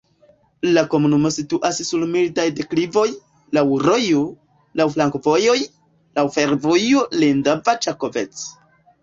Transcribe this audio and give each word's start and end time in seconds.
La 0.67 0.83
komunumo 0.93 1.29
situas 1.33 1.81
sur 1.89 2.05
mildaj 2.13 2.45
deklivoj, 2.59 3.03
laŭ 3.59 3.63
rojo, 3.83 4.23
laŭ 4.83 4.89
flankovojoj, 4.95 5.59
laŭ 6.21 6.25
fervojo 6.39 7.07
Lendava-Ĉakovec. 7.21 8.43